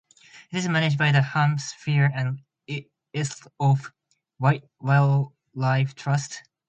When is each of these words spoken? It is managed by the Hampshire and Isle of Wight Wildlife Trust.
It 0.51 0.57
is 0.57 0.67
managed 0.67 0.97
by 0.97 1.11
the 1.11 1.21
Hampshire 1.21 2.09
and 2.11 2.39
Isle 2.67 3.53
of 3.59 3.93
Wight 4.39 4.63
Wildlife 4.79 5.93
Trust. 5.93 6.41